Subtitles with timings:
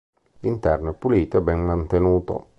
[0.39, 2.47] L'interno è pulito e ben mantenuto.